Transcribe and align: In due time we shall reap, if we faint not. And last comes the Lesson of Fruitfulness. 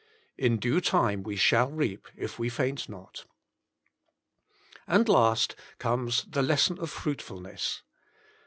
In 0.35 0.57
due 0.57 0.81
time 0.81 1.21
we 1.21 1.35
shall 1.35 1.69
reap, 1.69 2.07
if 2.15 2.39
we 2.39 2.49
faint 2.49 2.89
not. 2.89 3.25
And 4.87 5.07
last 5.07 5.55
comes 5.77 6.23
the 6.27 6.41
Lesson 6.41 6.79
of 6.79 6.89
Fruitfulness. 6.89 7.83